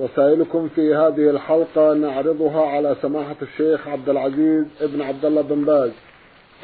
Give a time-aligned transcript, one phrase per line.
[0.00, 5.90] رسائلكم في هذه الحلقة نعرضها على سماحة الشيخ عبد العزيز ابن عبد الله بن باز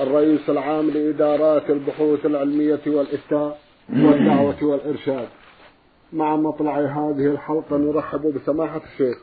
[0.01, 3.59] الرئيس العام لإدارات البحوث العلمية والإفتاء
[3.91, 5.29] والدعوة والإرشاد.
[6.13, 9.17] مع مطلع هذه الحلقة نرحب بسماحة الشيخ.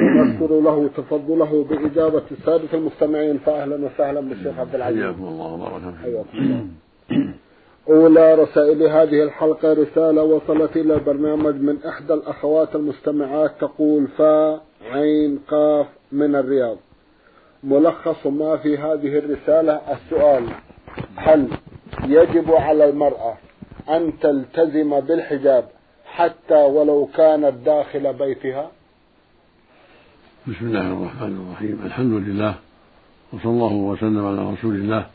[0.00, 5.02] ونذكر له تفضله بإجابة السادة المستمعين فأهلا وسهلا بالشيخ عبد العزيز.
[5.02, 6.66] حياكم الله وبارك حياكم الله.
[7.88, 15.38] أولى رسائل هذه الحلقة رسالة وصلت إلى البرنامج من إحدى الأخوات المستمعات تقول فا عين
[15.48, 16.76] قاف من الرياض.
[17.64, 20.44] ملخص ما في هذه الرسالة السؤال
[21.16, 21.48] هل
[22.04, 23.36] يجب على المرأة
[23.88, 25.68] أن تلتزم بالحجاب
[26.04, 28.70] حتى ولو كانت داخل بيتها؟
[30.46, 31.80] بسم الله الرحمن الرحيم.
[31.84, 32.54] الحمد لله
[33.32, 35.06] وصلى الله وسلم على رسول الله.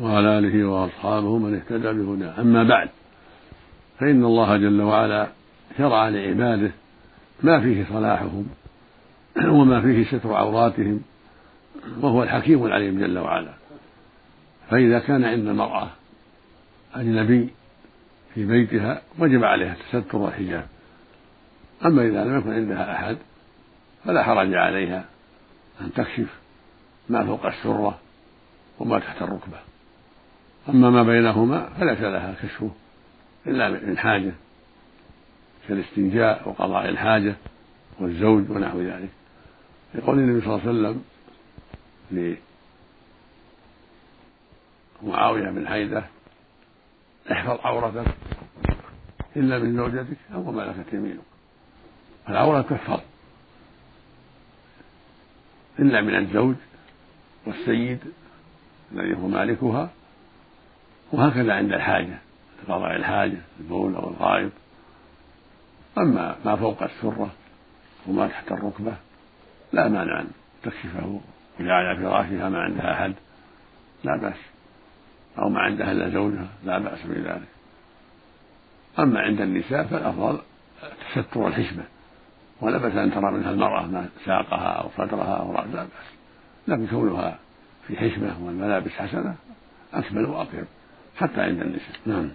[0.00, 2.40] وعلى آله وأصحابه من اهتدى بهداه.
[2.40, 2.88] أما بعد
[4.00, 5.28] فإن الله جل وعلا
[5.78, 6.70] شرع لعباده
[7.42, 8.46] ما فيه صلاحهم
[9.46, 11.02] وما فيه ستر عوراتهم
[12.00, 13.52] وهو الحكيم العليم جل وعلا.
[14.70, 15.88] فإذا كان عند المرأة
[16.94, 17.48] أجنبي
[18.34, 20.66] في بيتها وجب عليها التستر والحجاب.
[21.84, 23.16] أما إذا لم يكن عندها أحد
[24.04, 25.04] فلا حرج عليها
[25.80, 26.38] أن تكشف
[27.08, 27.98] ما فوق السرة
[28.80, 29.73] وما تحت الركبة.
[30.68, 32.70] أما ما بينهما فليس لها كشفه
[33.46, 34.32] إلا من حاجة
[35.68, 37.34] كالاستنجاء وقضاء الحاجة
[38.00, 39.10] والزوج ونحو ذلك.
[39.94, 41.04] يقول النبي صلى الله عليه وسلم
[45.02, 46.04] لمعاوية بن حيدة
[47.32, 48.14] احفظ عورتك
[49.36, 51.20] إلا من زوجتك أو ما ملكت يمينك.
[52.28, 53.00] العورة تحفظ
[55.78, 56.54] إلا من الزوج
[57.46, 57.98] والسيد
[58.92, 59.90] الذي هو مالكها
[61.12, 62.18] وهكذا عند الحاجة
[62.68, 64.52] قضاء الحاجة البول أو الغائط
[65.98, 67.30] أما ما فوق السرة
[68.06, 68.92] وما تحت الركبة
[69.72, 70.28] لا مانع أن
[70.62, 71.20] تكشفه
[71.60, 73.14] وهي على فراشها ما عندها أحد
[74.04, 74.36] لا بأس.
[75.38, 77.48] أو ما عندها إلا زوجها لا بأس بذلك.
[78.98, 80.38] أما عند النساء فالأفضل
[80.82, 81.84] التستر والحشمة.
[82.60, 86.14] ولا بأس أن ترى منها المرأة ما ساقها أو صدرها أو رأسها لا بأس.
[86.68, 87.38] لكن كونها
[87.86, 89.34] في حشمة والملابس حسنة
[89.94, 90.64] أكمل وأطيب.
[91.16, 91.96] حتى عند النساء.
[92.06, 92.30] نعم.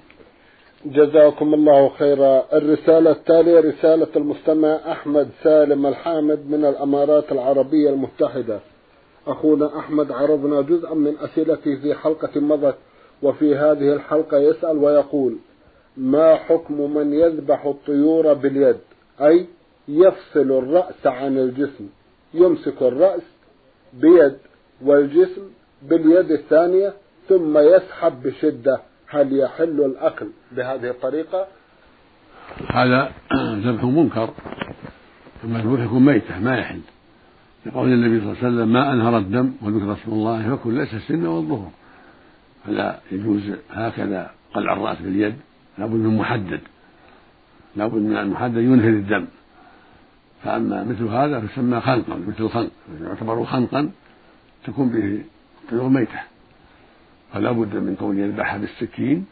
[0.85, 2.45] جزاكم الله خيرا.
[2.53, 8.59] الرسالة التالية رسالة المستمع أحمد سالم الحامد من الأمارات العربية المتحدة.
[9.27, 12.75] أخونا أحمد عرضنا جزءا من أسئلته في حلقة مضت
[13.23, 15.37] وفي هذه الحلقة يسأل ويقول
[15.97, 18.77] ما حكم من يذبح الطيور باليد؟
[19.21, 19.45] أي
[19.87, 21.89] يفصل الرأس عن الجسم.
[22.33, 23.21] يمسك الرأس
[23.93, 24.37] بيد
[24.85, 25.41] والجسم
[25.81, 26.93] باليد الثانية
[27.29, 31.47] ثم يسحب بشدة هل يحل الأكل بهذه الطريقة؟
[32.69, 33.11] هذا
[33.65, 34.29] ذبح منكر.
[35.43, 36.79] المذبوح يكون ميتة ما يحل.
[37.65, 41.25] لقول النبي صلى الله عليه وسلم ما أنهر الدم وذكر اسم الله فكل ليس السن
[41.25, 41.69] والظهر.
[42.65, 43.41] فلا يجوز
[43.71, 45.35] هكذا قلع الرأس باليد
[45.77, 46.59] لابد من محدد.
[47.75, 49.25] لابد من المحدد ينهر الدم.
[50.43, 53.91] فأما مثل هذا فيسمى خنقا مثل الخنق يعتبر خنقا
[54.65, 55.23] تكون به
[55.69, 56.19] طيور ميتة.
[57.33, 59.25] فلا بد من كون يذبحها بالسكين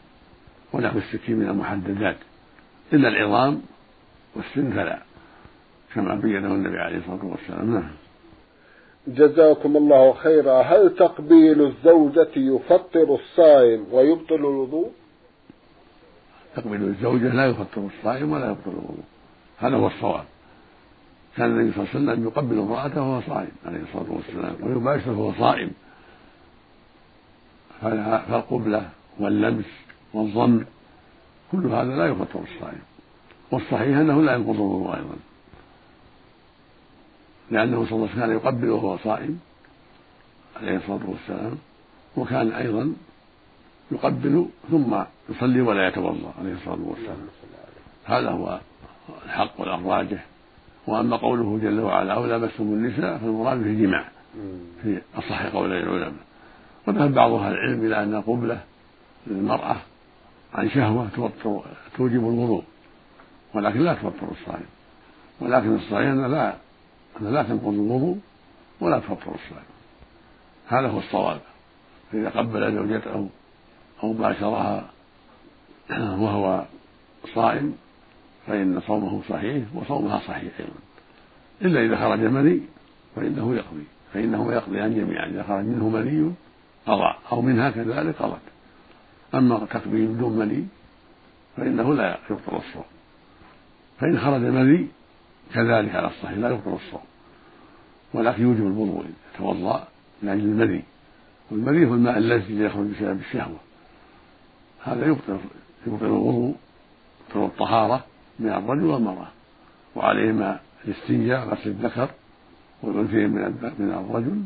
[0.72, 2.16] ونحو السكين من المحددات.
[2.92, 3.62] إلا العظام
[4.36, 4.98] والسن فلا
[5.94, 7.74] كما بينه النبي عليه الصلاة والسلام.
[7.74, 7.90] نعم.
[9.08, 10.62] جزاكم الله خيرا.
[10.62, 14.90] هل تقبيل الزوجة يفطر الصائم ويبطل الوضوء؟
[16.56, 19.04] تقبيل الزوجة لا يفطر الصائم ولا يبطل الوضوء.
[19.58, 20.24] هذا هو الصواب.
[21.36, 25.32] كان النبي صلى الله عليه وسلم يقبل امرأته وهو صائم عليه الصلاة والسلام ويباشر وهو
[25.32, 25.70] صائم.
[27.80, 28.88] فالقبلة
[29.18, 29.64] واللمس
[30.14, 30.64] والضم
[31.52, 32.82] كل هذا لا يفطر الصائم
[33.50, 35.16] والصحيح أنه لا ينقض الوضوء أيضا.
[37.50, 39.40] لأنه صلى الله عليه وسلم كان يقبل وهو صائم
[40.56, 41.58] عليه الصلاة والسلام
[42.16, 42.92] وكان أيضا
[43.92, 47.28] يقبل ثم يصلي ولا يتوضأ عليه الصلاة والسلام.
[48.04, 48.60] هذا هو
[49.24, 50.26] الحق والراجح.
[50.86, 54.08] وأما قوله جل وعلا أو لمستم النساء فالمراد به الجماع.
[54.82, 56.27] في أصح قولي العلماء.
[56.88, 58.60] وذهب بعض أهل العلم إلى أن قبلة
[59.26, 59.76] للمرأة
[60.54, 61.30] عن شهوة
[61.96, 62.64] توجب الوضوء
[63.54, 64.66] ولكن لا تفطر الصائم.
[65.40, 66.54] ولكن أن لا
[67.20, 68.18] أن لا تنقض الوضوء
[68.80, 69.68] ولا تفطر الصائم.
[70.68, 71.40] هذا هو الصواب.
[72.12, 73.28] فإذا قبل زوجته
[74.02, 74.90] أو باشرها
[76.22, 76.64] وهو
[77.34, 77.76] صائم
[78.46, 80.80] فإن صومه صحيح وصومها صحيح أيضا.
[81.62, 82.60] إلا إذا خرج مني
[83.16, 83.84] فإنه يقضي.
[84.14, 86.34] فإنه يقضي جميعا إذا خرج منه مني
[86.86, 88.40] قضى أو منها كذلك قضت
[89.34, 90.66] أما تقبيل بدون مني
[91.56, 92.84] فإنه لا يبطل الصوم.
[94.00, 94.86] فإن خرج مني
[95.54, 97.00] كذلك على الصحيح لا يبطل الصوم.
[98.14, 99.88] ولكن يوجب الوضوء يتوضأ
[100.22, 100.82] من أجل المني
[101.50, 103.58] والمني هو الماء الذي يخرج بسبب الشهوة.
[104.84, 105.38] هذا يبطل
[105.86, 106.56] يبطل الوضوء
[107.28, 108.04] يبطل الطهارة
[108.38, 109.28] من الرجل والمرأة.
[109.96, 112.10] وعليهما الاستنجاء غسل الذكر
[112.82, 114.44] والأنثيين من الرجل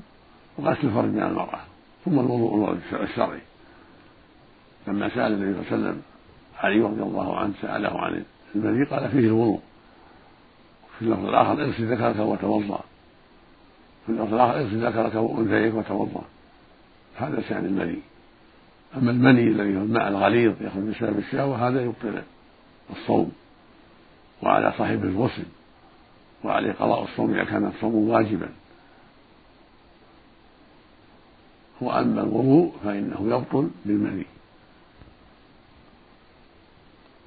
[0.58, 1.60] وغسل الفرج من المرأة.
[2.04, 3.40] ثم الوضوء الشرعي.
[4.86, 6.02] لما سأل النبي صلى الله عليه وسلم
[6.58, 9.60] علي رضي الله عنه سأله عن المني قال فيه الوضوء.
[10.98, 12.80] في اللفظ الآخر اغسل ذكرك وتوضأ.
[14.06, 16.24] في اللفظ الآخر اغسل ذكرك وأنثيك وتوضأ.
[17.16, 17.98] هذا شأن المني
[18.96, 22.22] أما المني الذي هو الماء الغليظ يخرج بسبب الشهوة هذا يبطل
[22.90, 23.32] الصوم.
[24.42, 25.44] وعلى صاحب الغسل
[26.44, 28.48] وعليه قضاء الصوم إذا كان الصوم واجبا.
[31.82, 34.26] وأما الوضوء فإنه يبطل بالمني.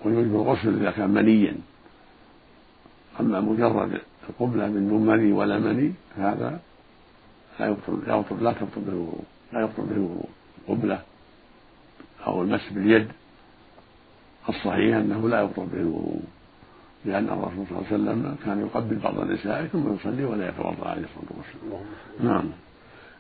[0.05, 1.55] ويوجب الغسل إذا كان منيا.
[3.19, 6.59] أما مجرد القبلة من دون مني ولا مني فهذا
[7.59, 9.23] لا يبطل لا يبطل لا تبطل به الوضوء
[9.53, 10.29] لا يبطل به الوضوء
[10.69, 11.01] القبلة
[12.27, 13.07] أو المس باليد.
[14.49, 16.21] الصحيح أنه لا يبطل به الوضوء
[17.05, 21.03] لأن الرسول صلى الله عليه وسلم كان يقبل بعض النساء ثم يصلي ولا يتوضأ عليه
[21.03, 21.85] الصلاة والسلام.
[22.23, 22.49] نعم.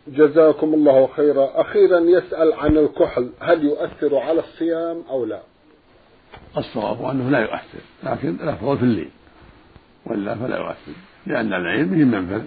[0.07, 1.61] جزاكم الله خيرا.
[1.61, 5.39] أخيرا يسأل عن الكحل هل يؤثر على الصيام أو لا؟
[6.57, 9.09] الصواب أنه لا يؤثر لكن الأفضل في الليل
[10.05, 10.91] وإلا فلا يؤثر
[11.25, 12.43] لأن العين به منفذ.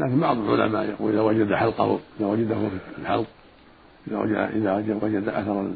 [0.00, 3.26] لكن بعض العلماء يقول إذا وجد حلقه إذا وجده في الحلق
[4.08, 5.70] إذا وجد إذا وجد أثر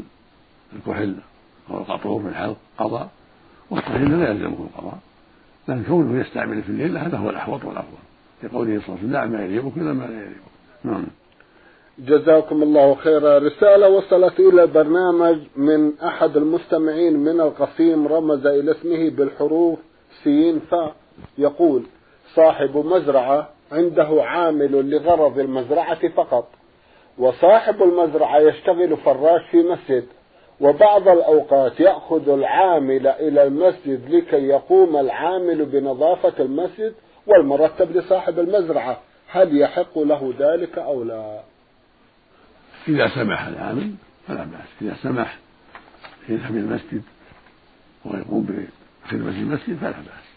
[0.77, 1.17] الكحل
[1.71, 3.09] أو القطور في الحلق قضى
[3.71, 4.99] والصحيح لا يلزمه القضاء.
[5.69, 7.99] لكن كونه يستعمل في الليل هذا هو الأحوط والأفضل
[8.43, 10.51] لقوله صلى الله عليه وسلم دع ما يريبك إلى ما لا يريبك
[10.85, 11.07] نعم.
[11.99, 13.39] جزاكم الله خيرا.
[13.39, 19.79] رسالة وصلت إلى البرنامج من أحد المستمعين من القصيم رمز إلى اسمه بالحروف
[20.25, 20.95] سين فاء
[21.39, 21.83] يقول
[22.35, 26.49] صاحب مزرعة عنده عامل لغرض المزرعة فقط
[27.19, 30.05] وصاحب المزرعة يشتغل فراش في مسجد
[30.61, 36.95] وبعض الأوقات يأخذ العامل إلى المسجد لكي يقوم العامل بنظافة المسجد
[37.27, 39.01] والمرتب لصاحب المزرعة.
[39.33, 41.41] هل يحق له ذلك أو لا؟
[42.89, 43.95] إذا سمح العامل
[44.29, 44.69] فلا بأس.
[44.83, 45.39] إذا سمح
[46.29, 47.03] يذهب إلى المسجد
[48.05, 50.31] ويقوم بخدمة المسجد فلا بأس.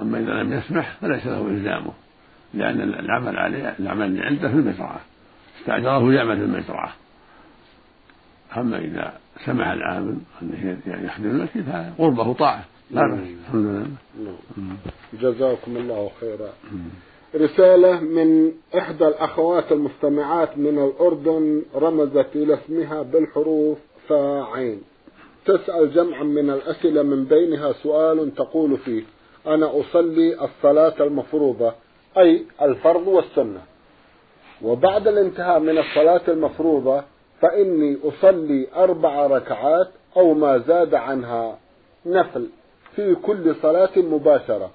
[0.00, 1.92] أما إذا لم يسمح فليس له إلزامه
[2.54, 5.00] لأن العمل عليه العمل اللي عنده في المزرعة.
[5.60, 6.92] استأجره يعمل في المزرعة.
[8.56, 12.64] أما إذا سمح العامل أنه يخدم المسجد فقربه طاعة.
[12.90, 13.28] لا بأس.
[13.46, 13.86] الحمد لله.
[14.56, 14.76] نعم.
[15.12, 16.52] جزاكم الله خيرا.
[17.34, 23.78] رسالة من إحدى الأخوات المستمعات من الأردن رمزت إلى اسمها بالحروف
[24.08, 24.82] فاعين
[25.46, 29.02] تسأل جمعا من الأسئلة من بينها سؤال تقول فيه
[29.46, 31.72] أنا أصلي الصلاة المفروضة
[32.18, 33.60] أي الفرض والسنة.
[34.62, 37.02] وبعد الانتهاء من الصلاة المفروضة
[37.40, 41.58] فإني أصلي أربع ركعات أو ما زاد عنها
[42.06, 42.46] نفل
[42.96, 44.70] في كل صلاة مباشرة.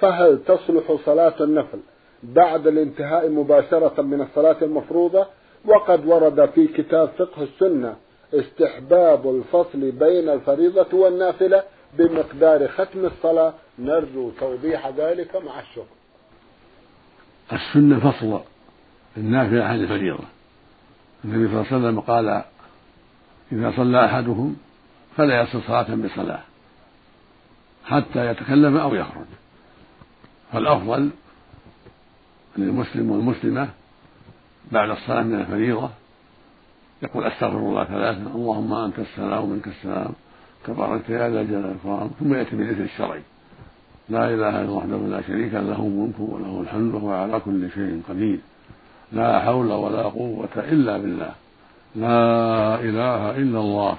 [0.00, 1.78] فهل تصلح صلاة النفل؟
[2.22, 5.26] بعد الانتهاء مباشرة من الصلاة المفروضة
[5.64, 7.96] وقد ورد في كتاب فقه السنة
[8.34, 11.62] استحباب الفصل بين الفريضة والنافلة
[11.98, 13.54] بمقدار ختم الصلاة.
[13.78, 15.84] نرجو توضيح ذلك مع الشكر.
[17.52, 18.40] السنة فصل
[19.16, 20.24] النافلة عن الفريضة.
[21.24, 22.44] النبي صلى الله عليه وسلم قال
[23.52, 24.56] إذا صلى أحدكم
[25.16, 26.40] فلا يصل صلاة بصلاة
[27.84, 29.26] حتى يتكلم أو يخرج.
[30.52, 31.10] فالأفضل
[32.58, 33.68] للمسلم والمسلمة
[34.72, 35.90] بعد الصلاة من الفريضة
[37.02, 40.12] يقول أستغفر الله ثلاثا اللهم أنت السلام ومنك السلام
[40.64, 43.22] تباركت يا ذا الجلال والإكرام ثم يأتي بالذكر الشرعي.
[44.08, 48.02] لا إله إلا الله وحده لا شريك له الملك وله الحمد وهو على كل شيء
[48.08, 48.38] قدير.
[49.12, 51.32] لا حول ولا قوة إلا بالله.
[51.96, 53.96] لا إله إلا الله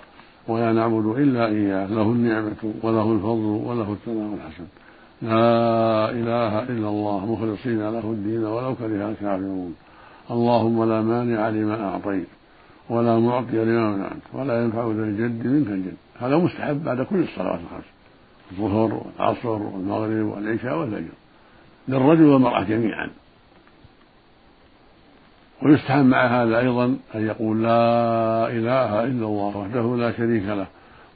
[0.48, 4.66] ولا نعبد إلا إياه له النعمة وله الفضل وله الثناء الحسن
[5.22, 9.76] لا إله إلا الله مخلصين له الدين ولو كره الكافرون.
[10.32, 12.28] اللهم لا مانع لما أعطيت
[12.90, 15.98] ولا معطي لما منعت ولا ينفع ذا الجد منك الجد.
[16.20, 17.84] هذا مستحب بعد كل الصلوات الخمس.
[18.52, 21.14] الظهر والعصر والمغرب والعشاء والفجر.
[21.88, 23.10] للرجل والمرأة جميعا.
[25.62, 30.68] ويستحب مع هذا أيضا أن يقول لا إله إلا الله وحده لا شريك له.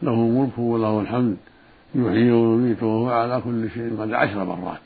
[0.02, 1.38] له الملك وله الحمد.
[1.96, 4.80] يحيي ويميت وهو على كل شيء قدير عشر مرات.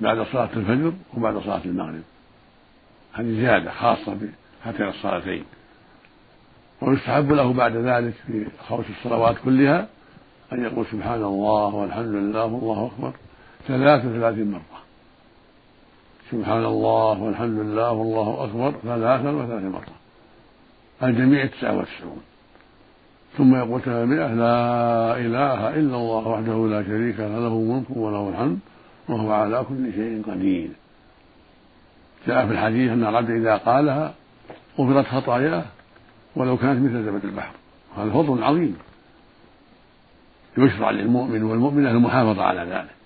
[0.00, 2.02] بعد صلاة الفجر وبعد صلاة المغرب.
[3.12, 4.16] هذه زيادة خاصة
[4.64, 5.44] بهاتين الصلاتين.
[6.80, 9.88] ويستحب له بعد ذلك في خوش الصلوات كلها
[10.52, 13.12] أن يقول سبحان الله والحمد لله والله أكبر
[13.68, 14.80] ثلاث وثلاثين مرة.
[16.30, 19.94] سبحان الله والحمد لله والله أكبر ثلاثا وثلاثين مرة.
[21.02, 22.22] الجميع تسعة وتسعون.
[23.36, 28.58] ثم يقول تابعه لا إله إلا الله وحده لا شريك له له الملك وله الحمد
[29.08, 30.70] وهو على كل شيء قدير.
[32.26, 34.14] جاء في الحديث أن العبد إذا قالها
[34.78, 35.64] غفرت خطاياه
[36.36, 37.54] ولو كانت مثل زبد البحر.
[37.96, 38.76] هذا فضل عظيم.
[40.58, 42.96] يشرع للمؤمن والمؤمنة المحافظة على ذلك.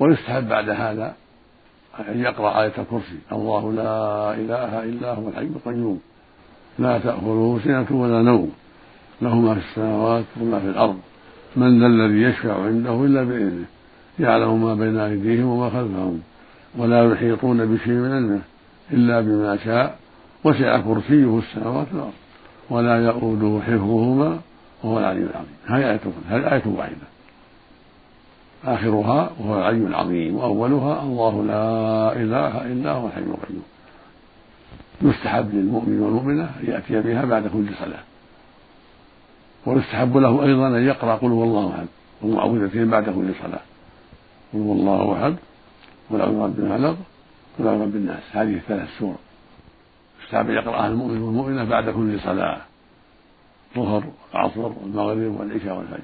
[0.00, 1.14] ويستحب بعد هذا
[2.08, 6.00] أن يقرأ آية الكرسي الله لا إله إلا هو الحي القيوم.
[6.78, 8.50] لا تأخذه سنة ولا نوم.
[9.22, 10.98] له ما في السماوات وما في الأرض.
[11.56, 13.64] من ذا الذي يشفع عنده إلا بإذنه.
[14.18, 16.20] يعلم ما بين أيديهم وما خلفهم.
[16.78, 18.40] ولا يحيطون بشيء من علمه
[18.92, 19.98] إلا بما شاء.
[20.44, 22.12] وسع كرسيه السماوات والأرض.
[22.70, 24.38] ولا يؤوده حفظهما
[24.82, 25.56] وهو العلي العظيم.
[25.66, 27.06] هذه آية هذه آية واحدة.
[28.64, 30.36] آخرها وهو العلي العظيم.
[30.36, 33.77] وأولها الله لا إله إلا هو الحي القيوم.
[35.02, 38.02] يستحب للمؤمن والمؤمنة أن يأتي بها بعد كل صلاة.
[39.66, 41.86] ويستحب له أيضا أن يقرأ قل هو الله أحد.
[42.22, 43.60] والمعوذتين بعد كل صلاة.
[44.52, 45.36] قل هو الله أحد.
[46.10, 46.96] قل أعوذ برب الفلق.
[47.58, 48.22] قل أعوذ برب الناس.
[48.32, 49.16] هذه الثلاث سور.
[50.24, 52.60] يستحب أن يقرأها المؤمن والمؤمنة بعد كل صلاة.
[53.76, 56.02] الظهر العصر والمغرب والعشاء والفجر.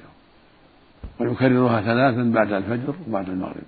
[1.19, 3.63] ويكررها ثلاثا بعد الفجر وبعد المغرب.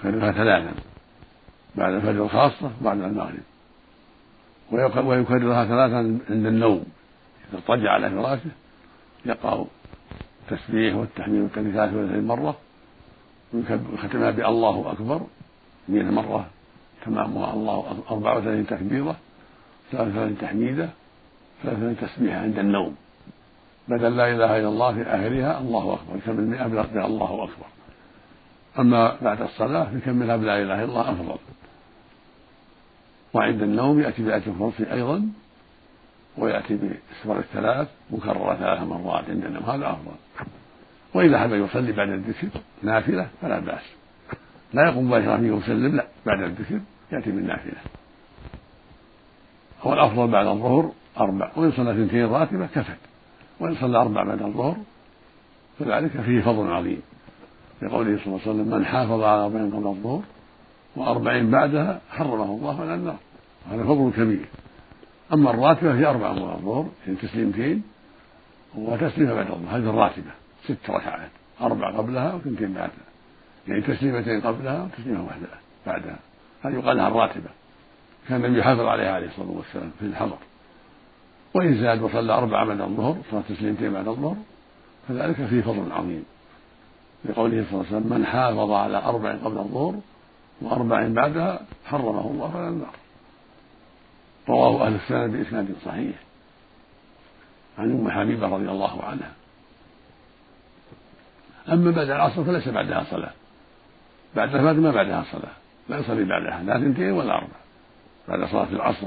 [0.00, 0.74] يكررها ثلاثا.
[1.74, 3.55] بعد الفجر خاصة وبعد المغرب.
[4.72, 6.84] ويكررها ثلاثا عند النوم.
[7.48, 8.50] إذا اضطجع على فراشه
[9.26, 9.66] يقرأ
[10.42, 12.56] التسبيح والتحميد ثلاث وثلاثين مرة
[13.54, 15.20] ويختمها بالله أكبر
[15.88, 16.46] مئة مرة
[17.04, 19.16] تمامها الله أربعة وثلاثين تكبيرة
[19.92, 20.88] ثلاثة وثلاثين تحميدة
[21.62, 22.96] ثلاثة وثلاثين تسبيحة عند النوم.
[23.88, 26.16] بدل لا إله إلا الله في آخرها الله أكبر.
[26.16, 27.66] يكمل مئة بلفظها الله أكبر.
[28.78, 31.38] أما بعد الصلاة يكملها بلا إله إلا الله أفضل
[33.36, 35.28] وعند النوم يأتي بآية الكرسي أيضا
[36.38, 39.62] ويأتي بالسور الثلاث مكررة ثلاث مرات عند النوم.
[39.62, 40.14] هذا أفضل.
[41.14, 42.48] وإذا حب يصلي بعد الذكر
[42.82, 43.82] نافلة فلا بأس.
[44.74, 46.80] لا يقوم مباشرة يسلم لا بعد الذكر
[47.12, 47.80] يأتي بالنافلة.
[49.82, 51.50] هو الأفضل بعد الظهر أربع.
[51.56, 52.98] وإن صلى اثنتين راتبة كفت.
[53.60, 54.76] وإن صلى أربع بعد الظهر
[55.78, 57.02] فذلك فيه فضل عظيم.
[57.82, 60.22] لقوله صلى الله عليه وسلم من حافظ على أربعين قبل الظهر
[60.96, 63.16] وأربعين بعدها حرمه الله على النار.
[63.70, 64.48] هذا فضل كبير.
[65.32, 66.88] أما الراتبة هي أربع قبل الظهر
[67.22, 67.82] تسليمتين
[68.74, 69.76] وتسليمة بعد الظهر.
[69.76, 70.30] هذه الراتبة
[70.64, 71.30] ست ركعات.
[71.60, 73.06] أربع قبلها وثنتين بعدها.
[73.68, 75.46] يعني تسليمتين قبلها وتسليمة واحدة
[75.86, 76.18] بعدها.
[76.62, 77.50] هذه يقال لها الراتبة
[78.28, 80.38] كان النبي يحافظ عليها عليه الصلاة والسلام في الحضر.
[81.54, 84.36] وإن زاد وصلى أربع بعد الظهر صلاة تسليمتين بعد الظهر
[85.08, 86.24] فذلك فيه فضل عظيم.
[87.24, 89.94] لقوله صلى الله عليه وسلم من حافظ على أربع قبل الظهر
[90.62, 92.94] وأربع بعدها حرمه الله على النار
[94.48, 96.16] رواه أهل السنة بإسناد صحيح.
[97.78, 99.32] عن أم حبيبة رضي الله عنها.
[101.72, 103.32] أما بعد العصر فليس بعدها صلاة.
[104.36, 105.52] بعد الفجر ما بعدها صلاة.
[105.88, 107.56] لا يصلي بعدها لا اثنتين ولا أربع
[108.28, 109.06] بعد صلاة العصر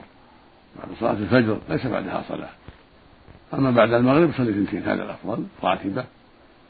[0.79, 2.49] بعد صلاة الفجر ليس بعدها صلاة.
[3.53, 6.05] أما بعد المغرب يصلي اثنتين هذا الأفضل راتبة.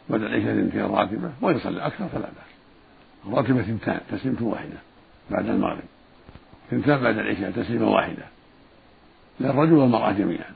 [0.09, 2.49] بعد العشاء اثنتين راتبة ويصلي أكثر فلا بأس
[3.27, 4.77] الراتبة اثنتان تسليمة واحدة
[5.29, 5.83] بعد المغرب.
[6.67, 8.23] اثنتان بعد العشاء تسليمة واحدة.
[9.39, 10.51] للرجل والمرأة جميعا.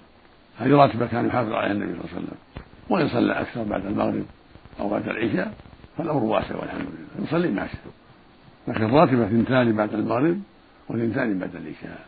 [0.58, 2.38] هذه راتبة كان يحافظ عليها النبي صلى الله عليه وسلم؟
[2.90, 4.26] وإن صلى أكثر بعد المغرب
[4.80, 5.54] أو بعد العشاء
[5.98, 7.28] فالأمر واسع والحمد لله.
[7.28, 7.82] يصلي ما شاء
[8.68, 10.42] لكن الراتبة اثنتان بعد المغرب
[10.90, 12.00] واثنتان بعد العشاء.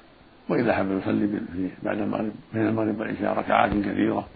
[0.50, 1.40] وإذا حب يصلي
[1.84, 4.28] بعد المغرب بين المغرب والعشاء ركعات كثيرة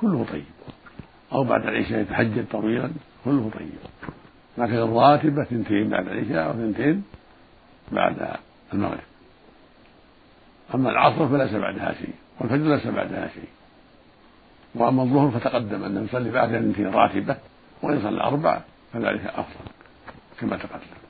[0.00, 0.44] كله طيب.
[1.32, 2.90] أو بعد العشاء يتحجد طويلا
[3.24, 3.70] كله طيب.
[4.58, 7.02] لكن الراتبة اثنتين بعد العشاء أو اثنتين
[7.92, 8.36] بعد
[8.74, 9.09] المغرب.
[10.74, 13.48] أما العصر فليس بعدها شيء والفجر ليس بعدها شيء.
[14.74, 17.36] وأما الظهر فتقدم أنه يصلي بعد اثنتين راتبة
[17.82, 18.60] وإن صلى أربع
[18.92, 19.70] فذلك أفضل
[20.40, 21.00] كما تقدم.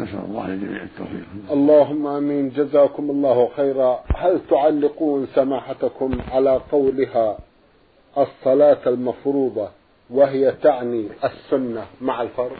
[0.00, 1.24] نسأل الله للجميع التوفيق.
[1.50, 2.50] اللهم آمين.
[2.50, 4.00] جزاكم الله خيرا.
[4.16, 7.38] هل تعلقون سماحتكم على قولها
[8.18, 9.68] الصلاة المفروضة
[10.10, 12.56] وهي تعني السنة مع الفرض؟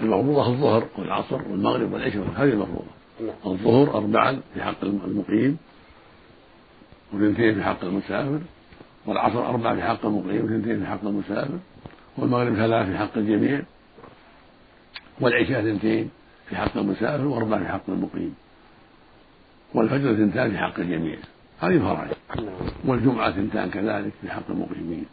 [0.00, 2.99] المفروضة الظهر والعصر والمغرب والعشاء هذه المفروضة.
[3.46, 5.58] الظهر أربعا في حق المقيم
[7.12, 8.40] واثنتين في حق المسافر
[9.06, 11.58] والعصر أربعة في حق المقيم واثنتين في حق المسافر
[12.18, 13.62] والمغرب ثلاث في حق الجميع
[15.20, 16.10] والعشاء اثنتين
[16.48, 18.34] في حق المسافر وأربعة في حق المقيم
[19.74, 21.16] والفجر اثنتان في حق الجميع.
[21.60, 22.16] هذه فرائض.
[22.36, 22.54] نعم.
[22.84, 25.06] والجمعة اثنتان كذلك في حق المقيمين.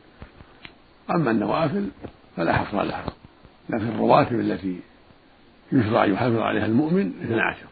[1.11, 1.87] أما النوافل
[2.35, 3.05] فلا حصر لها
[3.69, 4.79] لكن الرواتب التي
[5.71, 7.67] يشرع يحافظ عليها المؤمن اثنا عشر.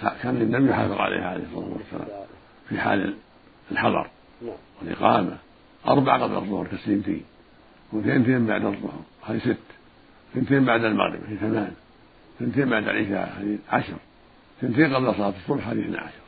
[0.00, 2.26] كان النبي يحافظ عليها عليه الصلاة والسلام.
[2.68, 3.14] في حال
[3.72, 4.10] الحضر
[4.42, 4.52] نعم.
[4.80, 5.36] والإقامة.
[5.88, 7.24] أربع قبل الظهر تسليمتين
[7.92, 9.00] وثنتين بعد الظهر.
[9.26, 9.56] هذه ست.
[10.34, 11.72] ثنتين بعد المغرب هذه ثمان.
[12.38, 13.96] ثنتين بعد العشاء هذه عشر.
[14.60, 16.22] ثنتين قبل صلاة الصبح هذه اثنا عشر.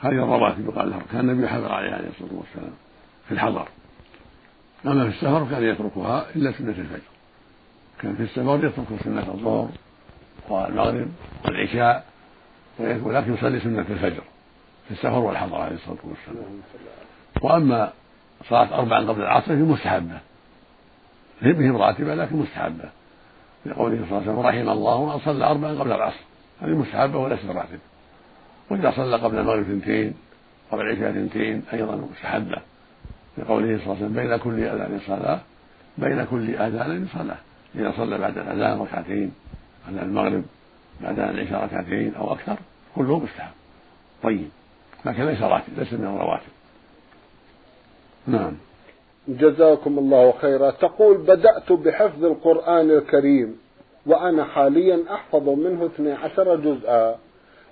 [0.00, 2.72] هذه الرواتب يقال لها كان النبي يحافظ عليها عليه الصلاة والسلام
[3.28, 3.68] في الحضر.
[4.86, 7.00] أما في السفر كان يتركها إلا سنة الفجر.
[8.00, 9.68] كان في السفر يترك سنة الظهر
[10.48, 11.08] والمغرب
[11.44, 12.09] والعشاء.
[12.80, 14.22] ولكن يصلي سنة الفجر
[14.88, 16.60] في السفر والحضر عليه الصلاة والسلام.
[17.42, 17.92] وأما
[18.48, 20.20] صلاة أربعا قبل العصر فهي مستحبة.
[21.42, 22.90] بهم راتبة لكن مستحبة.
[23.66, 26.20] لقوله صلى الله عليه وسلم رحم الله من صلى أربعا قبل العصر.
[26.60, 27.78] هذه مستحبة وليست راتبة
[28.70, 30.14] وإذا صلى قبل المغرب اثنتين
[30.70, 32.62] قبل العشاء اثنتين أيضا مستحبة.
[33.38, 35.40] لقوله صلى الله عليه وسلم بين كل أذان صلاة
[35.98, 37.38] بين كل أذان صلاة.
[37.74, 39.32] إذا صلى بعد الأذان ركعتين
[39.88, 40.44] على المغرب
[41.00, 42.56] بعد العشاء ركعتين أو أكثر.
[42.96, 43.52] كله مستحب
[44.22, 44.48] طيب.
[45.04, 46.52] لكن ليس راتب ليس من الرواتب.
[48.26, 48.52] نعم.
[49.28, 50.70] جزاكم الله خيرا.
[50.70, 53.60] تقول بدأت بحفظ القرآن الكريم
[54.06, 57.18] وأنا حاليا أحفظ منه 12 جزءا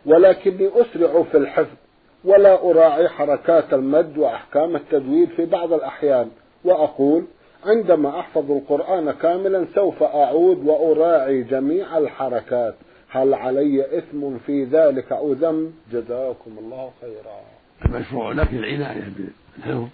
[0.06, 1.76] ولكني أسرع في الحفظ
[2.24, 6.30] ولا أراعي حركات المد وأحكام التجويد في بعض الأحيان.
[6.64, 7.24] وأقول
[7.66, 12.74] عندما أحفظ القرآن كاملا سوف أعود وأراعي جميع الحركات.
[13.10, 17.40] هل علي إثم في ذلك أو ذنب جزاكم الله خيرا.
[17.84, 19.88] المشروع لك العناية بالحفظ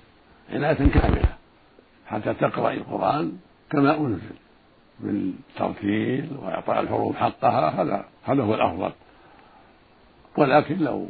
[0.52, 1.34] عناية كاملة
[2.06, 3.32] حتى تقرأ القرآن
[3.70, 4.36] كما أنزل
[5.00, 8.92] بالترتيل وإعطاء الحروف حقها هذا هذا هو الأفضل.
[10.38, 11.06] ولكن لو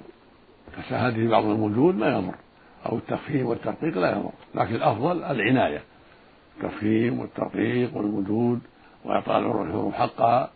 [0.77, 2.35] تساهل في بعض الوجود ما يضر
[2.87, 4.33] أو التفهيم والترقيق لا يضر.
[4.55, 5.83] لكن الأفضل العناية
[6.57, 8.61] التفهيم والترقيق والوجود
[9.05, 10.51] وإعطاء الحروف حقها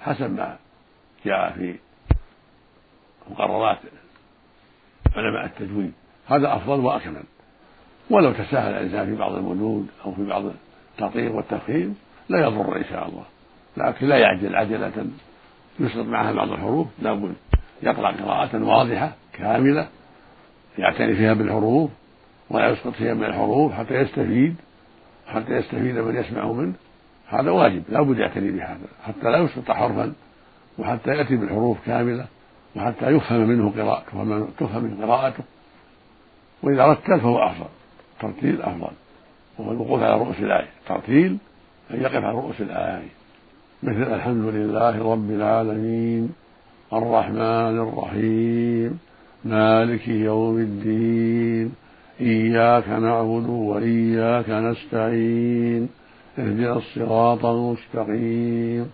[0.00, 0.56] حسب ما
[1.24, 1.74] جاء في
[3.30, 3.78] مقررات
[5.16, 5.92] علماء التجويد
[6.26, 7.22] هذا أفضل وأكمل.
[8.10, 10.42] ولو تساهل الإنسان في بعض الوجود أو في بعض
[10.92, 11.96] الترقيق والتفخيم
[12.28, 13.24] لا يضر إن شاء الله.
[13.76, 14.56] لكن لا يعجل.
[14.56, 15.06] عجلة
[15.80, 16.86] يسقط معها بعض الحروف.
[16.98, 17.34] لابد
[17.82, 19.88] يقرأ قراءة واضحة كاملة
[20.78, 21.90] يعتني فيها بالحروف
[22.50, 24.56] ولا يسقط فيها من الحروف حتى يستفيد
[25.26, 26.74] حتى يستفيد من يسمع منه.
[27.28, 27.82] هذا واجب.
[27.88, 28.88] لا بد يعتني بهذا.
[29.06, 30.12] حتى لا يسقط حرفا.
[30.78, 32.26] وحتى يأتي بالحروف كاملة
[32.76, 35.44] وحتى يفهم منه قراءته تفهم من قراءته.
[36.62, 37.68] وإذا رتل فهو أفضل
[38.20, 38.92] ترتيل أفضل.
[39.58, 40.68] وهو الوقوف على رؤوس الآية.
[40.88, 41.38] ترتيل
[41.90, 43.08] أن يقف على رؤوس الآية.
[43.82, 46.32] مثل الحمد لله رب العالمين
[46.92, 48.98] الرحمن الرحيم
[49.44, 51.72] مالك يوم الدين
[52.20, 55.88] إياك نعبد وإياك نستعين
[56.38, 58.90] اهدنا الصراط المستقيم.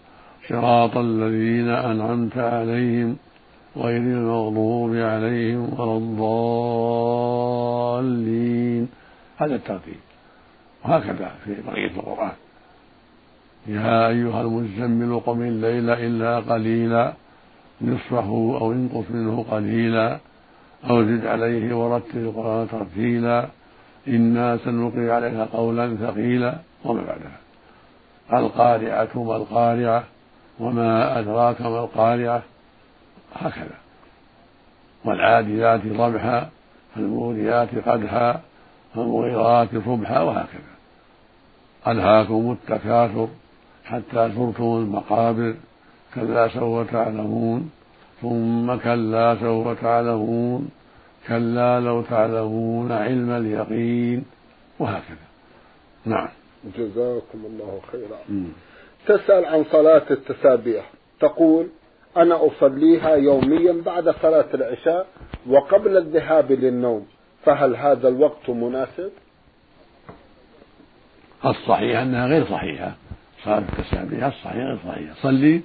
[0.48, 3.16] صراط الذين أنعمت عليهم
[3.76, 5.96] غير المغضوب عليهم ولا
[7.96, 8.88] الضالين.
[9.38, 10.00] هذا الترتيب.
[10.84, 12.32] وهكذا في بقية القرآن.
[13.66, 17.12] يا أيها المزمل قم الليل إلا قليلا
[17.82, 20.18] نصفه أو انقص منه قليلا
[20.90, 23.48] أو زد عليه ورتل القرآن ترتيلا.
[24.08, 26.58] إنا سنلقي عليك قولا ثقيلا.
[26.84, 27.38] وما بعدها.
[28.32, 30.04] القارعة ما القارعة؟
[30.60, 32.42] وما أدراك ما القارعة
[33.34, 33.78] هكذا.
[35.04, 36.48] والعاديات ضبحا
[36.94, 38.40] فالموريات قدحا
[38.94, 40.72] فالمغيرات صبحا وهكذا.
[41.88, 43.28] ألهاكم التكاثر
[43.84, 45.54] حتى زرتم المقابر
[46.14, 47.70] كلا سوف تعلمون.
[48.22, 50.70] ثم كلا سوف تعلمون
[51.28, 54.24] كلا لو تعلمون علم اليقين
[54.78, 55.26] وهكذا.
[56.04, 56.28] نعم.
[56.78, 58.18] جزاكم الله خيرا.
[59.06, 60.90] تسأل عن صلاة التسابيح.
[61.20, 61.68] تقول
[62.16, 65.06] أنا أصليها يوميا بعد صلاة العشاء
[65.46, 67.06] وقبل الذهاب للنوم.
[67.44, 69.10] فهل هذا الوقت مناسب؟
[71.44, 72.92] الصحيح أنها غير صحيحة.
[73.44, 75.14] صلاة التسابيح الصحيح غير صحيحة.
[75.22, 75.60] صلي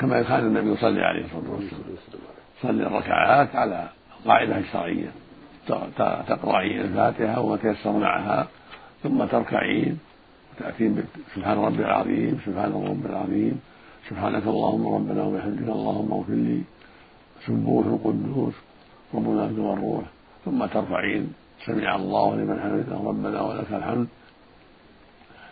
[0.00, 2.36] كما كان النبي يصلي عليه الصلاة والسلام.
[2.62, 3.88] صلي الركعات على
[4.20, 5.10] القاعدة الشرعية
[6.28, 8.48] تقرأين الفاتحة وما تيسر معها
[9.02, 9.98] ثم تركعين
[10.58, 10.94] تأتي
[11.34, 13.60] سبحان ربي العظيم سبحان ربي العظيم.
[14.08, 16.60] سبحانك اللهم ربنا وبحمدك اللهم اغفر لي.
[17.46, 18.54] سبوح قدوس
[19.14, 20.04] ربنا والروح.
[20.44, 21.24] ثم ترفعين.
[21.66, 24.08] سمع الله لمن حمده ربنا ولك الحمد.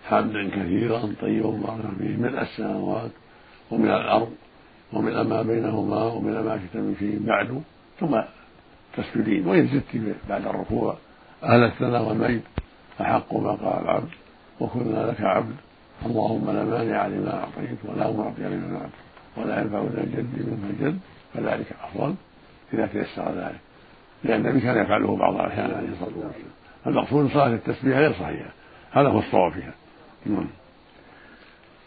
[0.09, 2.17] حمدا كثيرا طيبا مباركا فيه.
[2.17, 3.11] ملء السماوات
[3.71, 4.33] ومن الأرض
[4.93, 7.63] ومن ما بينهما ومن ما شئت من شيء بعد.
[8.01, 8.21] ثم
[8.97, 9.47] تسجدين.
[9.47, 10.97] وإن زدت بعد الركوع.
[11.45, 12.43] أهل الثناء والمجد.
[13.01, 14.09] أحق ما قال العبد.
[14.61, 15.57] وكلنا لك عبد.
[16.07, 18.91] اللهم لا مانع لما أعطيت ولا معطي لما منعت
[19.37, 20.99] ولا ينفع ذا الجد منك الجد.
[21.35, 22.15] فذلك أفضل
[22.75, 23.61] إذا تيسر ذلك.
[24.25, 26.33] لأن النبي كان يفعله بعض الأحيان عليه الصلاة والسلام.
[26.87, 28.51] المقصود صلاة التسبيح غير صحيحة.
[28.93, 29.75] هذا هو الصواب فيها.
[30.27, 30.47] نعم.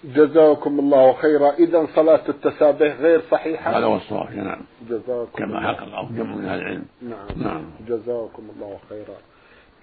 [0.03, 1.51] جزاكم الله خيرا.
[1.51, 4.61] إذا صلاة التسابيح غير صحيحة؟ هذا هو الصواب نعم.
[4.89, 6.85] جزاكم كما حقق جمع من أهل العلم.
[7.01, 7.43] نعم.
[7.43, 7.65] نعم.
[7.87, 9.17] جزاكم الله خيرا.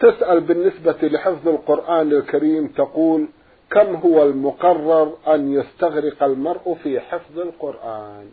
[0.04, 3.28] تسأل بالنسبة لحفظ القرآن الكريم تقول
[3.70, 8.26] كم هو المقرر أن يستغرق المرء في حفظ القرآن؟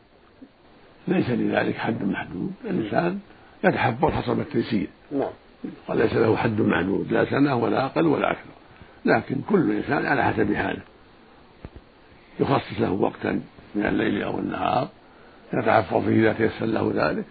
[1.08, 2.52] ليس لذلك حد محدود.
[2.66, 3.20] الإنسان
[3.64, 4.88] يتحفظ حسب التيسير.
[5.12, 5.32] نعم.
[5.90, 8.52] وليس له حد محدود لا سنة ولا أقل ولا أكثر.
[9.06, 10.82] لكن كل إنسان على حسب حاله.
[12.40, 13.42] يخصص له وقتا
[13.76, 14.88] من الليل أو النهار
[15.54, 17.26] يتحفظ فيه إذا تيسر له ذلك.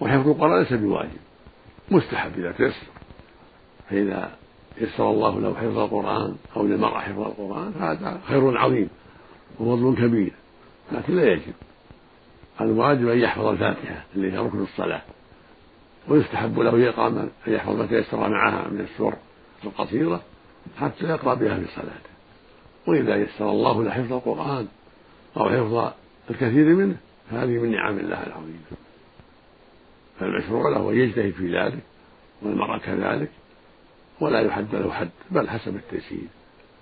[0.00, 1.20] وحفظ القرآن ليس بواجب.
[1.90, 2.91] مستحب إذا تيسر.
[3.92, 4.30] فإذا
[4.80, 8.88] يسر الله له حفظ القرآن أو للمرأة حفظ القرآن هذا خير عظيم
[9.60, 10.32] وفضل كبير
[10.92, 11.52] لكن لا يجب.
[12.60, 15.02] الواجب أن يحفظ الفاتحة اللي هي ركن الصلاة
[16.08, 19.14] ويستحب له يقام أن يحفظ ما تيسر معها من السور
[19.64, 20.22] القصيرة
[20.78, 22.12] حتى يقرأ بها في صلاته.
[22.86, 24.66] وإذا يسر الله له حفظ القرآن
[25.36, 25.92] أو حفظ
[26.30, 26.96] الكثير منه
[27.30, 28.60] فهذه من نعم الله العظيمة.
[30.20, 31.78] فالمشروع له أن يجتهد في ذلك
[32.42, 33.30] والمرأة كذلك.
[34.22, 36.28] ولا يحد له حد بل حسب التيسير.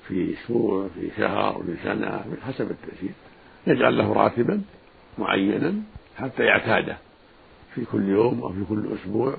[0.09, 3.11] في أسبوع في شهر في سنة حسب التيسير.
[3.67, 4.63] يجعل له راتبا
[5.19, 5.75] معينا
[6.17, 6.97] حتى يعتاده.
[7.75, 9.35] في كل يوم أو في كل أسبوع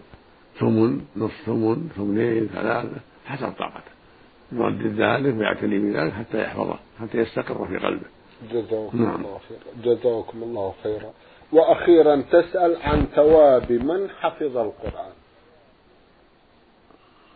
[0.60, 3.92] ثمن نصف ثمن ثمنين ثلاثة حسب طاقته.
[4.52, 8.08] يردد ذلك ويعتني بذلك حتى يحفظه حتى يستقر في قلبه.
[8.52, 9.16] جزاكم نعم.
[9.16, 9.96] الله خيرا.
[9.96, 11.12] جزاكم الله خيرا.
[11.52, 15.14] وأخيرا تسأل عن ثواب من حفظ القرآن.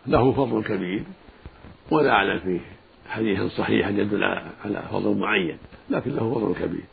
[0.07, 1.03] له فضل كبير
[1.91, 2.59] ولا أعلم فيه.
[3.09, 4.23] حديثا صحيحا يدل
[4.65, 5.57] على فضل معين
[5.89, 6.83] لكن له فضل كبير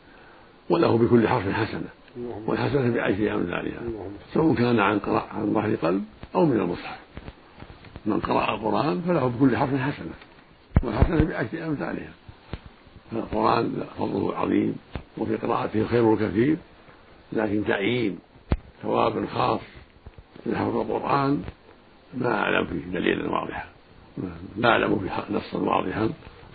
[0.69, 1.89] وله بكل حرف حسنة
[2.47, 3.81] والحسنة بعشر أمثالها
[4.33, 4.99] سواء كان عن
[5.31, 6.03] عن ظهر قلب
[6.35, 6.99] أو من المصحف.
[8.05, 10.13] من قرأ القرآن فله بكل حرف حسنة
[10.83, 12.11] والحسنة بعشر أمثالها.
[13.11, 14.75] فالقرآن فضله عظيم
[15.17, 16.57] وفي قراءته خير كثير
[17.33, 18.19] لكن تعيين
[18.81, 19.61] ثواب خاص
[20.45, 21.43] لحفظ القرآن
[22.17, 23.65] ما أعلم فيه دليلا واضحا.
[24.57, 26.09] لا أعلم فيه نصا واضحا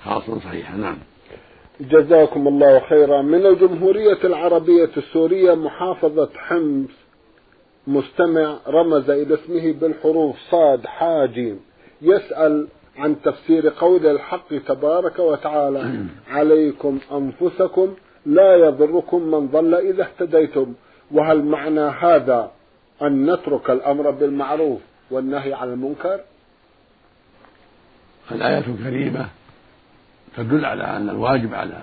[0.05, 0.77] خاصا صحيحا.
[0.77, 0.97] نعم.
[1.81, 3.23] جزاكم الله خيرا.
[3.23, 6.91] من الجمهورية العربية السورية محافظة حمص
[7.89, 11.61] مستمع رمز إلى اسمه بالحروف صاد حاجيم
[12.03, 16.05] يسأل عن تفسير قول الحق تبارك وتعالى
[16.37, 17.95] عليكم أنفسكم
[18.27, 20.75] لا يضركم من ضل إذا اهتديتم
[21.11, 22.51] وهل معنى هذا
[23.03, 26.21] أن نترك الأمر بالمعروف؟ والنهي عن المنكر.
[28.31, 29.29] الآية الكريمة
[30.37, 31.83] تدل على أن الواجب على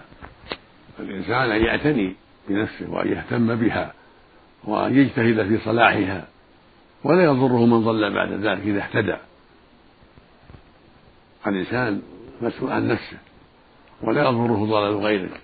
[0.99, 2.15] الإنسان أن يعتني
[2.47, 3.93] بنفسه وأن يهتم بها
[4.63, 6.27] وأن يجتهد في صلاحها
[7.03, 9.17] ولا يضره من ضل بعد ذلك إذا اهتدى.
[11.47, 12.01] الإنسان
[12.41, 13.17] مسؤول عن نفسه
[14.01, 15.37] ولا يضره ضلال غيره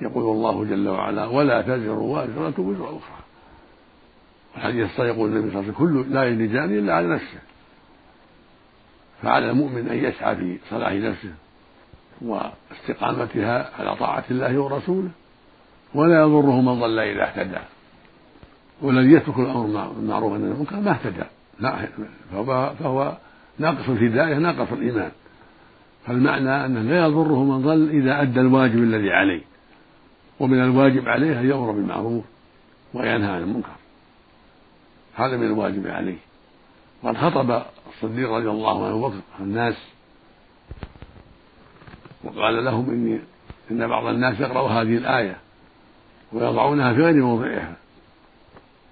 [0.00, 3.21] يقول الله جل وعلا ولا تزر وازرة وزر أخرى.
[4.56, 7.38] الحديث الصحيح يقول النبي صلى الله عليه وسلم؟ كل لا يلجان إلا على نفسه.
[9.22, 11.34] فعلى المؤمن أن يسعى في صلاح نفسه
[12.20, 15.10] واستقامتها على طاعة الله ورسوله
[15.94, 17.58] ولا يضره من ضل إذا اهتدى.
[18.82, 21.24] والذي يترك الأمر بالمعروف عن المنكر ما اهتدى.
[22.32, 23.16] فهو, فهو
[23.58, 25.10] ناقص الهدايه ناقص الإيمان.
[26.06, 29.42] فالمعنى أنه لا يضره من ضل إذا أدى الواجب الذي عليه.
[30.40, 32.24] ومن الواجب عليه أن يأمر بالمعروف
[32.94, 33.81] وينهى عن المنكر.
[35.14, 36.18] هذا من الواجب عليه.
[37.02, 37.62] وقد خطب
[37.94, 39.74] الصديق رضي الله عنه بكر الناس
[42.24, 43.20] وقال لهم إني
[43.70, 45.36] إن بعض الناس يقرأ هذه الآية
[46.32, 47.76] ويضعونها في غير موضعها.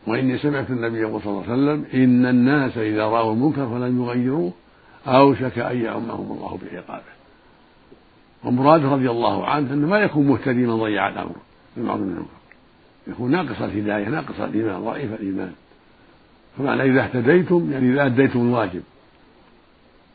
[0.07, 4.53] وإني سمعت النبي صلى الله عليه وسلم إن الناس إذا رأوا المنكر فلم يغيروه
[5.07, 7.21] أوشك أن يعمهم الله بعقابه.
[8.45, 11.37] ومراد رضي الله عنه أنه ما يكون مهتدي من ضيع الأمر
[11.77, 12.27] بالمعروف والمنكر
[13.07, 15.53] يكون ناقص الهداية ناقص الإيمان ضعيف الإيمان.
[16.59, 18.83] فمعنى إذا اهتديتم يعني إذا أديتم الواجب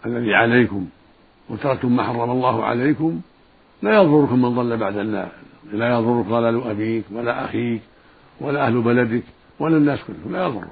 [0.06, 0.88] الذي عليكم
[1.50, 3.22] وتركتم ما حرم الله عليكم
[3.82, 5.32] لا يضركم من ضل بعد الله
[5.72, 7.82] لا يضرك ضلال أبيك ولا أخيك
[8.42, 9.24] ولا أهل بلدك
[9.60, 10.68] ولا الناس كلهم لا يضرك.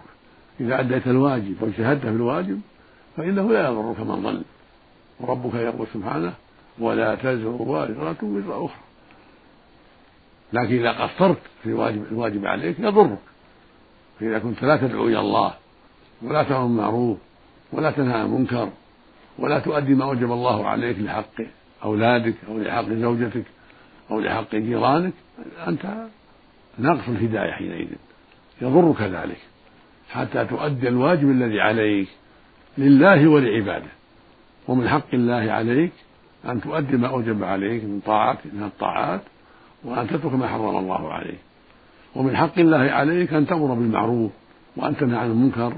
[0.59, 2.61] إذا أديت الواجب واجتهدت في الواجب
[3.17, 4.41] فإنه لا يضرك من ضل.
[5.19, 6.33] وربك يقول سبحانه
[6.79, 8.83] ولا تزر وازرة وزر أخرى.
[10.53, 13.17] لكن إذا قصرت في الواجب, الواجب عليك يضرك.
[14.19, 15.53] فإذا كنت لا تدعو إلى الله
[16.21, 17.17] ولا تأمر بالمعروف
[17.73, 18.69] ولا تنهى عن المنكر
[19.39, 21.41] ولا تؤدي ما أوجب الله عليك لحق
[21.83, 23.45] أولادك أو لحق زوجتك
[24.11, 25.13] أو لحق جيرانك
[25.67, 25.85] أنت
[26.77, 27.87] ناقص الهداية حينئذ.
[28.61, 29.37] يضرك ذلك.
[30.09, 32.07] حتى تؤدي الواجب الذي عليك
[32.77, 33.91] لله ولعباده.
[34.67, 35.91] ومن حق الله عليك
[36.45, 39.21] أن تؤدي ما أوجب عليك من طاعات من الطاعات
[39.83, 41.39] وأن تترك ما حرم الله عليك.
[42.15, 44.31] ومن حق الله عليك أن تأمر بالمعروف
[44.75, 45.73] وأن تنهى عن المنكر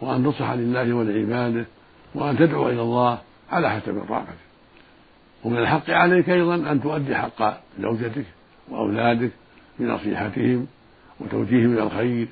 [0.00, 1.66] وأن تصح لله ولعباده
[2.14, 3.18] وأن تدعو إلى الله
[3.52, 4.48] على حسب طاقتك
[5.44, 8.24] ومن الحق عليك أيضا أن تؤدي حق زوجتك
[8.68, 9.30] وأولادك
[9.78, 10.66] بنصيحتهم
[11.20, 12.28] وتوجيههم إلى الخير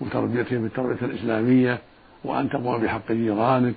[0.00, 1.78] وتربيتهم بالتربية الإسلامية
[2.24, 3.74] وأن تقوم بحق جيرانك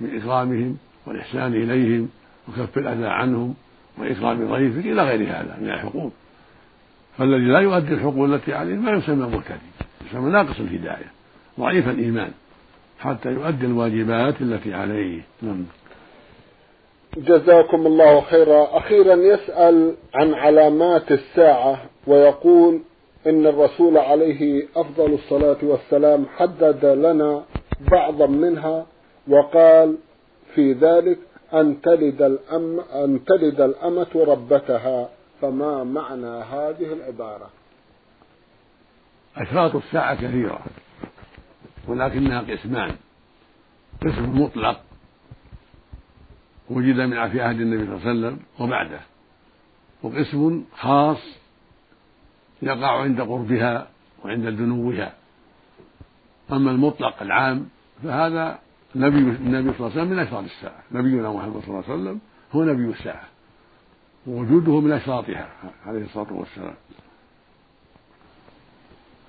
[0.00, 2.08] من إكرامهم والإحسان إليهم
[2.48, 3.54] وكف الأذى عنهم
[3.98, 6.12] وإكرام ضيفك إلى غير هذا من الحقوق.
[7.18, 9.70] فالذي لا يؤدي الحقوق التي عليه ما يسمى مهتدي
[10.10, 11.12] يسمى ناقص الهداية
[11.60, 12.30] ضعيف الإيمان
[12.98, 15.20] حتى يؤدي الواجبات التي عليه.
[15.42, 15.64] نعم.
[17.16, 18.78] جزاكم الله خيرا.
[18.78, 22.80] أخيرا يسأل عن علامات الساعة ويقول
[23.26, 27.44] إن الرسول عليه أفضل الصلاة والسلام حدد لنا
[27.92, 28.86] بعضا منها
[29.28, 29.96] وقال
[30.54, 31.18] في ذلك
[31.54, 35.08] أن تلد الأم أن تلد الأمة ربتها.
[35.40, 37.50] فما معنى هذه العبارة؟
[39.36, 40.60] أشراط الساعة كثيرة
[41.88, 42.96] ولكنها قسمان.
[44.02, 44.80] قسم مطلق
[46.70, 49.00] وجد من في عهد النبي صلى الله عليه وسلم وبعده
[50.02, 51.18] وقسم خاص
[52.62, 53.88] يقع عند قربها
[54.24, 55.12] وعند دنوها
[56.52, 57.68] أما المطلق العام
[58.02, 58.58] فهذا
[58.94, 60.82] نبي النبي صلى الله عليه وسلم من أشراط الساعة.
[60.92, 62.20] نبينا محمد صلى الله عليه وسلم
[62.52, 63.28] هو نبي الساعة.
[64.26, 65.48] ووجوده من أشراطها
[65.86, 66.74] عليه الصلاة والسلام.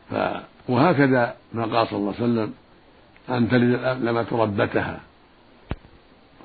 [0.10, 0.15] ف
[0.69, 2.53] وهكذا ما قال صلى الله عليه وسلم
[3.29, 4.99] أن تلد لما ربتها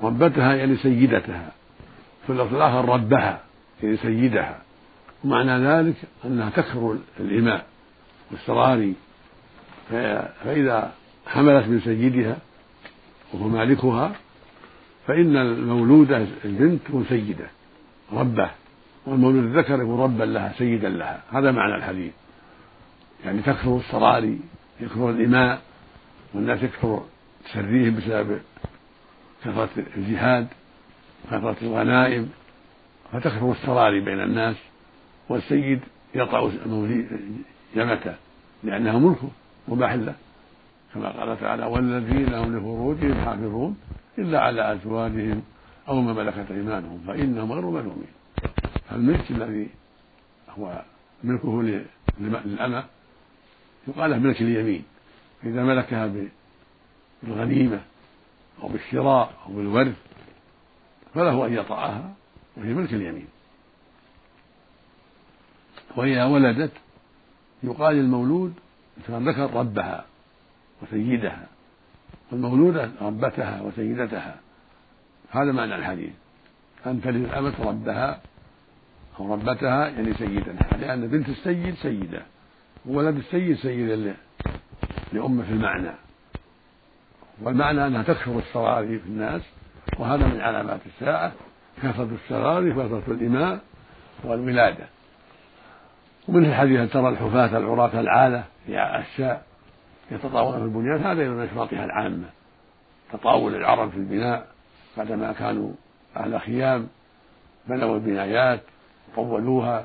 [0.02, 1.52] ربتها يعني سيدتها.
[2.26, 3.40] في اللفظ الآخر ربها
[3.82, 4.58] يعني سيدها.
[5.24, 7.66] ومعنى ذلك أنها تكثر الإماء
[8.30, 8.94] والسراري.
[9.90, 10.92] فإذا
[11.26, 12.36] حملت من سيدها
[13.32, 14.12] وهو مالكها
[15.06, 17.46] فإن المولودة البنت تكون سيدة.
[18.12, 18.51] ربة.
[19.07, 21.22] والمولود الذكر يكون ربا لها سيدا لها.
[21.33, 22.12] هذا معنى الحديث.
[23.25, 24.40] يعني تكثر السراري
[24.81, 25.61] يكثر الإماء
[26.35, 27.03] والناس يكثر
[27.44, 28.40] تسريهم بسبب
[29.44, 30.46] كثرة الجهاد
[31.31, 32.31] كثرة الغنائم.
[33.12, 34.57] فتكثر السراري بين الناس
[35.29, 35.81] والسيد
[36.14, 36.51] يطع
[37.77, 38.14] يمته
[38.64, 39.29] لأنها ملكه
[39.68, 40.14] مباح له
[40.94, 43.77] كما قال تعالى والذين هم لفروجهم حافظون
[44.18, 45.42] إلا على أزواجهم
[45.88, 48.12] أو ما ملكت أيمانهم فإنهم غير ملومين.
[48.90, 49.68] فالملك الذي
[50.59, 50.83] هو
[51.25, 51.62] ملكه
[52.18, 52.85] للأمة
[53.88, 54.85] يقال له ملك اليمين.
[55.45, 56.27] إذا ملكها
[57.23, 57.81] بالغنيمة
[58.62, 59.97] أو بالشراء أو بالورث
[61.14, 62.14] فله أن يطأها
[62.57, 63.27] وهي ملك اليمين.
[65.97, 66.73] وإذا ولدت
[67.62, 68.55] يقال للمولود
[69.09, 70.05] كان ذكر ربها
[70.83, 71.47] وسيدها.
[72.33, 74.40] والمولودة ربتها وسيدتها.
[75.33, 76.12] هذا معنى الحديث.
[76.87, 78.21] أن تلد الأمة ربها
[79.21, 82.23] أو ربتها يعني سيدتها لأن بنت السيد سيدة
[82.87, 84.14] وولد السيد سيدا
[85.12, 85.90] لأمة في المعنى.
[87.42, 89.42] والمعنى أنها تكثر السراري في الناس
[89.99, 91.33] وهذا من علامات الساعة
[91.83, 93.61] كثرة السراري وكثرة الإماء
[94.25, 94.87] والولادة.
[96.29, 99.45] ومن الحديث أن ترى الحفاة العراة العالة في الشاء
[100.11, 102.31] يتطاولون في البنيان هذا من أشراطها العامة.
[103.12, 104.51] تطاول العرب في البناء.
[104.96, 105.72] بعدما كانوا
[106.16, 106.88] أهل خيام
[107.66, 108.61] بنوا البنايات
[109.16, 109.85] طولوها.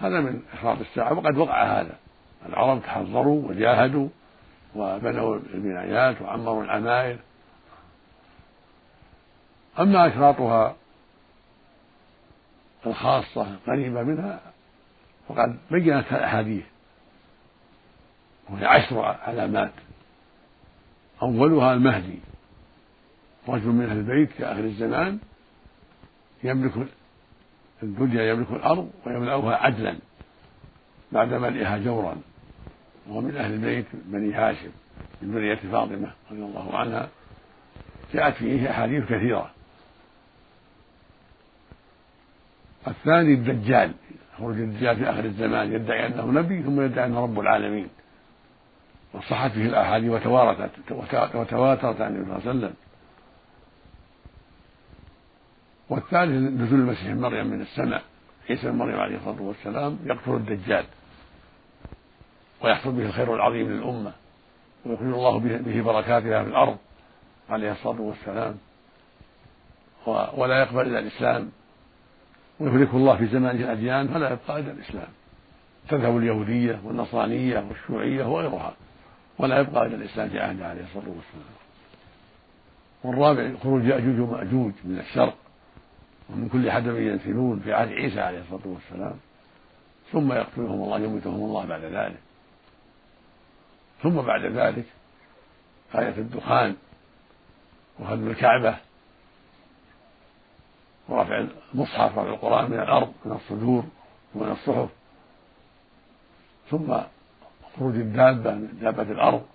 [0.00, 1.96] هذا من أشراط الساعة وقد وقع هذا.
[2.46, 4.08] العرب تحضروا وجاهدوا
[4.74, 7.18] وبنوا البنايات وعمروا العماير.
[9.78, 10.76] أما أشراطها
[12.86, 14.40] الخاصة قريبة منها
[15.28, 16.64] فقد بينت الأحاديث.
[18.50, 19.72] وهي عشر علامات.
[21.22, 22.18] أولها المهدي.
[23.48, 25.18] رجل من أهل البيت كآخر الزمان
[26.44, 26.72] يملك
[27.82, 29.96] الدنيا يملك الأرض ويملأها عدلا
[31.12, 32.16] بعد ملئها جورا.
[33.08, 34.70] وهو من أهل البيت بني هاشم
[35.22, 37.08] من ذرية فاطمة رضي الله عنها
[38.14, 39.50] جاءت فيه أحاديث كثيرة.
[42.86, 43.92] الثاني الدجال
[44.38, 47.88] خروج الدجال في آخر الزمان يدعي أنه نبي ثم يدعي أنه رب العالمين.
[49.14, 50.70] وصحت فيه الأحاديث وتوارثت
[51.34, 52.74] وتواترت عن النبي صلى الله عليه وسلم.
[55.88, 58.02] والثالث نزول المسيح مريم من السماء.
[58.50, 60.84] عيسى بن مريم عليه الصلاة والسلام يقتل الدجال
[62.62, 64.12] ويحصل به الخير العظيم للأمة
[64.86, 66.76] ويخرج الله به بركاتها في الأرض
[67.50, 68.54] عليه الصلاة والسلام.
[70.36, 71.50] ولا يقبل الا الإسلام.
[72.60, 75.08] ويهلك الله في زمانه الأديان فلا يبقى الا الإسلام.
[75.88, 78.74] تذهب اليهودية والنصرانية والشيوعية وغيرها
[79.38, 81.54] ولا يبقى الا الإسلام في عهده عليه الصلاة والسلام.
[83.04, 85.36] والرابع خروج يأجوج ومأجوج من الشرق.
[86.30, 89.16] ومن كل حدب ينسلون في عهد عيسى عليه الصلاة والسلام.
[90.12, 92.20] ثم يقتلهم الله يميتهم الله بعد ذلك.
[94.02, 94.84] ثم بعد ذلك
[95.94, 96.76] آية الدخان
[97.98, 98.76] وهدم الكعبة
[101.08, 103.84] ورفع المصحف رفع القرآن من الأرض من الصدور
[104.34, 104.88] ومن الصحف.
[106.70, 106.96] ثم
[107.78, 109.46] خروج الدابة من دابة الأرض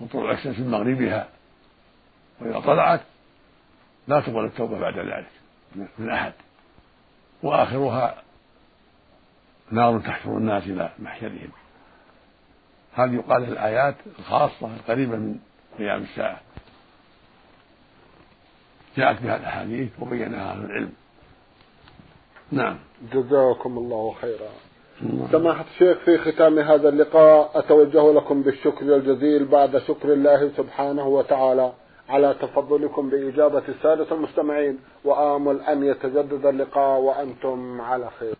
[0.00, 1.28] وطلوع الشمس من مغربها
[2.40, 3.00] وإذا طلعت
[4.08, 5.35] لا تقبل التوبة بعد ذلك.
[5.98, 6.32] من أحد
[7.42, 8.22] وآخرها
[9.70, 11.50] نار تحشر الناس إلى محشرهم
[12.94, 15.38] هذه يقال الآيات الخاصة القريبة من
[15.78, 16.40] قيام الساعة؟
[18.96, 20.92] جاءت بها الأحاديث وبينها أهل العلم.
[22.52, 22.78] نعم.
[23.12, 24.48] جزاكم الله خيرا.
[25.32, 31.72] سماحة الشيخ في ختام هذا اللقاء أتوجه لكم بالشكر الجزيل بعد شكر الله سبحانه وتعالى.
[32.08, 38.34] على تفضلكم بإجابة السادة المستمعين وآمل أن يتجدد اللقاء وأنتم على خير.